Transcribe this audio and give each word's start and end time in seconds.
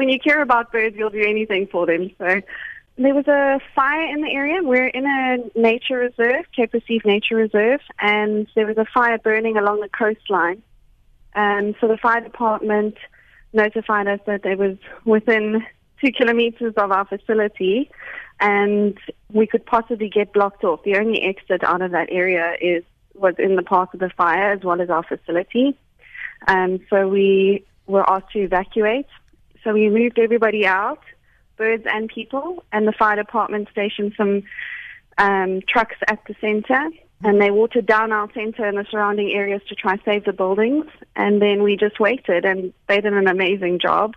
when 0.00 0.08
you 0.08 0.18
care 0.18 0.40
about 0.40 0.72
birds, 0.72 0.96
you'll 0.96 1.10
do 1.10 1.22
anything 1.22 1.66
for 1.66 1.84
them. 1.84 2.10
So 2.16 2.40
there 2.96 3.14
was 3.14 3.28
a 3.28 3.60
fire 3.74 4.06
in 4.10 4.22
the 4.22 4.32
area. 4.32 4.62
We're 4.62 4.86
in 4.86 5.04
a 5.04 5.36
nature 5.58 5.98
reserve, 5.98 6.46
Cape 6.56 6.72
Recife 6.72 7.04
Nature 7.04 7.36
Reserve, 7.36 7.80
and 7.98 8.46
there 8.54 8.66
was 8.66 8.78
a 8.78 8.86
fire 8.94 9.18
burning 9.18 9.58
along 9.58 9.80
the 9.80 9.90
coastline. 9.90 10.62
And 11.34 11.74
so 11.82 11.86
the 11.86 11.98
fire 11.98 12.22
department 12.22 12.96
notified 13.52 14.08
us 14.08 14.20
that 14.24 14.46
it 14.46 14.56
was 14.56 14.78
within 15.04 15.66
two 16.02 16.12
kilometers 16.12 16.72
of 16.78 16.90
our 16.90 17.04
facility 17.04 17.90
and 18.40 18.96
we 19.30 19.46
could 19.46 19.66
possibly 19.66 20.08
get 20.08 20.32
blocked 20.32 20.64
off. 20.64 20.82
The 20.82 20.96
only 20.96 21.20
exit 21.20 21.62
out 21.62 21.82
of 21.82 21.90
that 21.90 22.08
area 22.10 22.54
is 22.58 22.84
was 23.14 23.34
in 23.38 23.56
the 23.56 23.62
path 23.62 23.92
of 23.92 24.00
the 24.00 24.08
fire 24.16 24.52
as 24.52 24.62
well 24.64 24.80
as 24.80 24.88
our 24.88 25.02
facility. 25.02 25.76
Um, 26.48 26.80
so 26.88 27.06
we 27.06 27.66
were 27.86 28.08
asked 28.08 28.32
to 28.32 28.38
evacuate. 28.38 29.06
So 29.64 29.72
we 29.72 29.88
moved 29.88 30.18
everybody 30.18 30.66
out, 30.66 31.02
birds 31.56 31.84
and 31.86 32.08
people, 32.08 32.64
and 32.72 32.86
the 32.86 32.92
fire 32.92 33.16
department 33.16 33.68
stationed 33.70 34.14
some 34.16 34.42
um, 35.18 35.60
trucks 35.68 35.96
at 36.08 36.20
the 36.26 36.34
center. 36.40 36.90
And 37.22 37.40
they 37.40 37.50
watered 37.50 37.84
down 37.84 38.12
our 38.12 38.32
center 38.32 38.64
and 38.64 38.78
the 38.78 38.86
surrounding 38.90 39.30
areas 39.32 39.60
to 39.68 39.74
try 39.74 39.98
save 40.06 40.24
the 40.24 40.32
buildings. 40.32 40.86
And 41.16 41.42
then 41.42 41.62
we 41.62 41.76
just 41.76 42.00
waited, 42.00 42.46
and 42.46 42.72
they 42.88 43.02
did 43.02 43.12
an 43.12 43.28
amazing 43.28 43.78
job. 43.78 44.14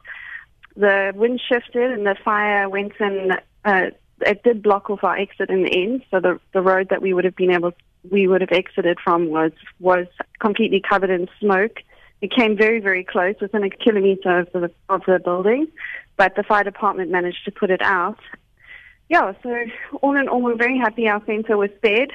The 0.78 1.12
wind 1.14 1.42
shifted, 1.46 1.92
and 1.92 2.06
the 2.06 2.16
fire 2.24 2.70
went 2.70 2.94
in. 3.02 3.34
Uh, 3.66 3.88
it 4.22 4.44
did 4.44 4.64
block 4.64 4.90
off 4.90 5.04
our 5.04 5.18
exit 5.18 5.50
in 5.50 5.64
the 5.64 5.84
end. 5.84 6.04
So 6.12 6.22
the 6.22 6.40
the 6.54 6.62
road 6.62 6.88
that 6.90 7.02
we 7.02 7.14
would 7.14 7.26
have 7.26 7.36
been 7.36 7.52
able 7.52 7.74
we 8.10 8.28
would 8.28 8.42
have 8.42 8.52
exited 8.52 9.00
from 9.04 9.28
was 9.28 9.52
was 9.80 10.08
completely 10.40 10.82
covered 10.82 11.10
in 11.10 11.28
smoke. 11.40 11.80
It 12.26 12.32
came 12.40 12.54
very 12.66 12.80
very 12.90 13.04
close, 13.14 13.36
within 13.42 13.64
a 13.64 13.70
kilometer 13.70 14.34
of 14.40 14.48
the 14.54 14.72
of 14.96 15.02
the 15.10 15.20
building, 15.28 15.64
but 16.20 16.30
the 16.38 16.44
fire 16.52 16.64
department 16.72 17.12
managed 17.18 17.44
to 17.48 17.52
put 17.52 17.70
it 17.70 17.82
out. 17.82 18.22
Yeah, 19.10 19.34
so 19.44 19.52
all 20.02 20.16
in 20.22 20.30
all, 20.30 20.42
we're 20.42 20.64
very 20.68 20.80
happy 20.86 21.04
our 21.10 21.22
center 21.26 21.58
was 21.58 21.72
spared 21.80 22.14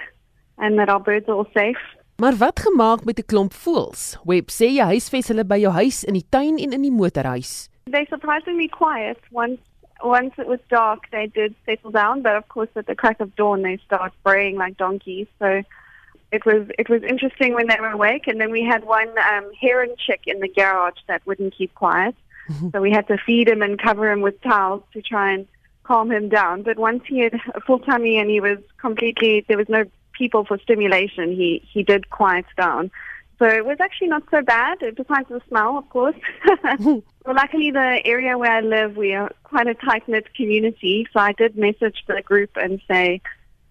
and 0.56 0.78
that 0.78 0.88
our 0.88 1.02
birds 1.08 1.28
are 1.28 1.34
all 1.34 1.50
safe. 1.54 1.84
Maar 2.16 2.34
wat 2.36 2.60
gemaak 2.60 3.04
met 3.04 3.18
'n 3.18 3.26
klomp 3.32 3.52
voëls? 3.64 4.16
Web 4.24 4.46
sê 4.50 4.66
jy 4.78 4.86
huisves 4.92 5.28
hulle 5.28 5.44
by 5.44 5.58
jou 5.64 5.72
huis 5.72 6.04
in 6.04 6.14
die 6.14 6.28
tuin 6.34 6.56
en 6.64 6.72
in 6.72 6.82
die 6.82 6.98
motorhuis. 7.00 7.68
They 7.84 8.06
surprisingly 8.06 8.68
quiet 8.68 9.18
once 9.30 9.60
once 10.02 10.34
it 10.38 10.46
was 10.46 10.60
dark, 10.68 11.00
they 11.10 11.26
did 11.26 11.54
settle 11.66 11.90
down, 11.90 12.22
but 12.22 12.34
of 12.36 12.48
course, 12.48 12.70
at 12.76 12.86
the 12.86 12.94
crack 12.94 13.20
of 13.20 13.34
dawn, 13.36 13.62
they 13.62 13.76
start 13.84 14.12
braying 14.22 14.56
like 14.56 14.76
donkeys. 14.76 15.26
So 15.38 15.62
it 16.30 16.44
was 16.44 16.68
it 16.78 16.88
was 16.88 17.02
interesting 17.02 17.54
when 17.54 17.68
they 17.68 17.76
were 17.80 17.90
awake. 17.90 18.26
And 18.26 18.40
then 18.40 18.50
we 18.50 18.62
had 18.62 18.84
one 18.84 19.08
um, 19.18 19.50
heron 19.60 19.94
chick 19.98 20.22
in 20.26 20.40
the 20.40 20.48
garage 20.48 20.98
that 21.06 21.26
wouldn't 21.26 21.56
keep 21.56 21.74
quiet, 21.74 22.14
mm-hmm. 22.48 22.70
so 22.70 22.80
we 22.80 22.90
had 22.90 23.06
to 23.08 23.18
feed 23.18 23.48
him 23.48 23.62
and 23.62 23.80
cover 23.80 24.10
him 24.10 24.20
with 24.20 24.40
towels 24.42 24.82
to 24.92 25.02
try 25.02 25.32
and 25.32 25.46
calm 25.84 26.10
him 26.12 26.28
down. 26.28 26.62
But 26.62 26.78
once 26.78 27.02
he 27.06 27.20
had 27.20 27.34
a 27.54 27.60
full 27.60 27.78
tummy 27.78 28.18
and 28.18 28.28
he 28.30 28.40
was 28.40 28.58
completely 28.78 29.44
there 29.48 29.56
was 29.56 29.68
no 29.68 29.84
people 30.12 30.44
for 30.44 30.58
stimulation, 30.58 31.32
he 31.32 31.66
he 31.72 31.82
did 31.82 32.10
quiet 32.10 32.46
down. 32.56 32.90
So 33.38 33.46
it 33.46 33.64
was 33.64 33.78
actually 33.80 34.08
not 34.08 34.24
so 34.32 34.42
bad, 34.42 34.82
uh, 34.82 34.90
besides 34.96 35.28
the 35.28 35.40
smell, 35.48 35.78
of 35.78 35.88
course. 35.90 36.16
Mm-hmm. 36.68 36.98
well, 37.24 37.34
luckily, 37.34 37.70
the 37.70 38.00
area 38.04 38.36
where 38.36 38.52
I 38.52 38.60
live, 38.60 38.96
we 38.96 39.14
are 39.14 39.30
quite 39.42 39.66
a 39.66 39.74
tight 39.74 40.06
knit 40.06 40.32
community. 40.34 41.06
So 41.12 41.20
I 41.20 41.32
did 41.32 41.56
message 41.56 42.04
the 42.06 42.22
group 42.22 42.50
and 42.56 42.80
say, 42.86 43.20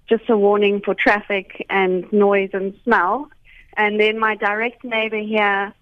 just 0.09 0.29
a 0.29 0.37
warning 0.37 0.81
for 0.83 0.93
traffic 0.95 1.65
and 1.69 2.11
noise 2.11 2.49
and 2.53 2.73
smell. 2.83 3.29
And 3.75 3.99
then 3.99 4.17
my 4.19 4.35
direct 4.35 4.83
neighbor 4.83 5.19
here 5.19 5.73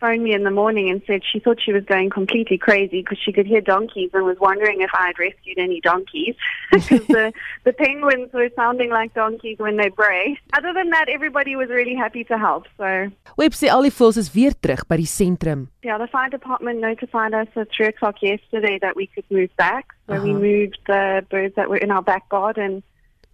phoned 0.00 0.24
me 0.24 0.34
in 0.34 0.42
the 0.42 0.50
morning 0.50 0.90
and 0.90 1.00
said 1.06 1.20
she 1.24 1.38
thought 1.38 1.58
she 1.64 1.72
was 1.72 1.84
going 1.84 2.10
completely 2.10 2.58
crazy 2.58 3.00
because 3.00 3.16
she 3.24 3.32
could 3.32 3.46
hear 3.46 3.60
donkeys 3.60 4.10
and 4.12 4.24
was 4.24 4.36
wondering 4.40 4.80
if 4.82 4.90
I 4.92 5.06
had 5.06 5.18
rescued 5.18 5.56
any 5.56 5.80
donkeys 5.80 6.34
because 6.72 7.06
the 7.06 7.32
the 7.64 7.72
penguins 7.72 8.32
were 8.32 8.50
sounding 8.56 8.90
like 8.90 9.14
donkeys 9.14 9.58
when 9.58 9.76
they 9.76 9.88
bray. 9.90 10.36
Other 10.52 10.72
than 10.74 10.90
that, 10.90 11.08
everybody 11.08 11.54
was 11.54 11.68
really 11.68 11.94
happy 11.94 12.24
to 12.24 12.36
help. 12.36 12.64
So 12.76 13.10
Web 13.38 13.52
sê 13.52 13.68
al 13.68 13.82
die 13.86 13.90
voëls 13.94 14.18
is 14.18 14.32
weer 14.34 14.52
terug 14.60 14.82
by 14.88 14.96
die 14.96 15.06
sentrum. 15.06 15.68
yeah, 15.84 15.96
the 15.96 16.08
fire 16.08 16.28
department 16.28 16.80
notified 16.80 17.32
us 17.32 17.48
at 17.54 17.68
three 17.74 17.86
o'clock 17.86 18.16
yesterday 18.20 18.78
that 18.82 18.96
we 18.96 19.06
could 19.06 19.24
move 19.30 19.50
back. 19.56 19.94
So 20.08 20.20
we 20.20 20.30
Uh-huh. 20.30 20.40
moved 20.40 20.78
the 20.86 21.24
birds 21.30 21.54
that 21.54 21.68
were 21.70 21.78
in 21.78 21.90
our 21.92 22.02
back 22.02 22.28
garden 22.28 22.82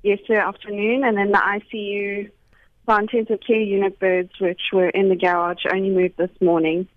yesterday 0.03 0.41
afternoon, 0.41 1.05
and 1.05 1.17
then 1.17 1.31
the 1.33 1.39
ICU, 1.39 2.31
intensive 2.99 3.39
care 3.47 3.61
unit 3.61 3.99
birds, 3.99 4.33
which 4.41 4.61
were 4.73 4.89
in 4.89 5.09
the 5.09 5.17
garage, 5.17 5.65
only 5.73 5.91
moved 5.91 6.17
this 6.17 6.31
morning. 6.41 6.89